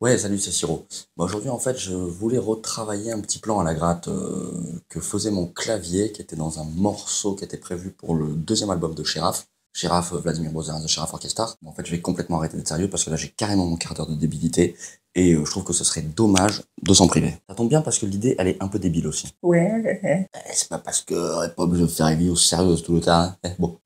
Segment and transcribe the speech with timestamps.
[0.00, 0.86] Ouais, salut, c'est Siro.
[1.16, 5.00] Bah, aujourd'hui, en fait, je voulais retravailler un petit plan à la gratte euh, que
[5.00, 8.94] faisait mon clavier, qui était dans un morceau qui était prévu pour le deuxième album
[8.94, 9.48] de Sheraf.
[9.74, 11.52] Sheraf, euh, Vladimir Bozin de Sheraf Orchestra.
[11.66, 13.94] En fait, je vais complètement arrêter d'être sérieux parce que là, j'ai carrément mon quart
[13.94, 14.76] d'heure de débilité
[15.16, 17.34] et euh, je trouve que ce serait dommage de s'en priver.
[17.48, 19.34] Ça tombe bien parce que l'idée, elle est un peu débile aussi.
[19.42, 20.28] Ouais.
[20.32, 22.94] Eh, c'est pas parce que on est pas obligé de faire une vidéo sérieuse tout
[22.94, 23.18] le temps.
[23.20, 23.36] hein.
[23.42, 23.76] Eh, bon.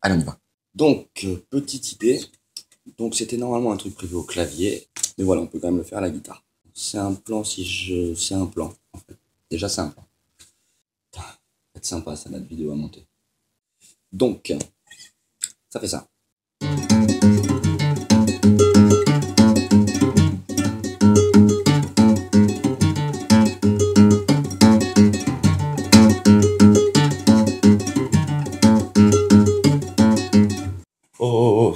[0.00, 0.38] Allez, on y va.
[0.74, 2.20] Donc, euh, petite idée.
[2.98, 4.88] Donc, c'était normalement un truc prévu au clavier.
[5.18, 6.44] Mais voilà, on peut quand même le faire à la guitare.
[6.74, 8.14] C'est un plan si je.
[8.14, 9.16] C'est un plan, en fait.
[9.50, 10.06] Déjà, c'est un plan.
[11.12, 11.38] Ça va
[11.76, 13.06] être sympa, ça, notre vidéo à monter.
[14.12, 14.52] Donc,
[15.68, 16.08] ça fait ça.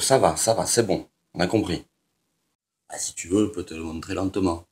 [0.00, 1.06] Ça va, ça va, c'est bon.
[1.34, 1.84] On a compris.
[2.88, 4.64] Ah, si tu veux, je peux te le montrer lentement.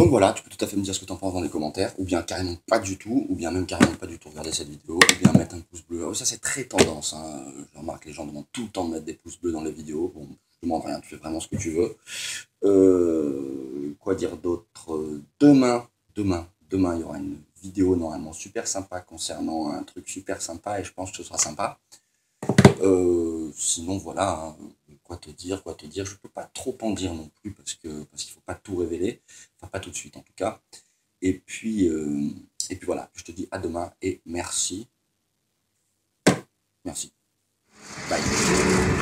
[0.00, 1.42] Donc voilà, tu peux tout à fait me dire ce que tu en penses dans
[1.42, 4.30] les commentaires, ou bien carrément pas du tout, ou bien même carrément pas du tout
[4.30, 6.06] regarder cette vidéo, ou bien mettre un pouce bleu.
[6.06, 7.44] Oh, ça c'est très tendance, hein.
[7.74, 9.62] je remarque que les gens demandent tout le temps de mettre des pouces bleus dans
[9.62, 10.10] les vidéos.
[10.14, 11.94] Bon, je demande rien, tu fais vraiment ce que tu veux.
[12.64, 15.20] Euh, quoi dire d'autre?
[15.38, 20.40] Demain, demain, demain, il y aura une vidéo normalement super sympa concernant un truc super
[20.40, 21.78] sympa, et je pense que ce sera sympa.
[22.80, 24.56] Euh, sinon voilà, hein,
[25.04, 27.74] quoi te dire, quoi te dire, je peux pas trop en dire non plus parce
[27.74, 29.20] que parce qu'il faut pas tout révéler,
[29.70, 30.60] pas tout de suite en tout cas.
[31.22, 32.30] Et puis euh,
[32.70, 34.88] et puis voilà, je te dis à demain et merci,
[36.84, 37.12] merci,
[38.08, 38.99] bye.